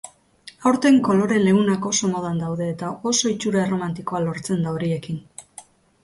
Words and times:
Aurten 0.69 0.95
kolore 1.07 1.35
leunak 1.41 1.83
oso 1.89 2.07
modan 2.13 2.41
daude 2.43 2.69
eta 2.75 2.89
oso 3.11 3.31
itxura 3.33 3.61
erromantikoa 3.65 4.23
lortzen 4.23 4.65
da 4.69 4.73
horiekin. 4.79 5.21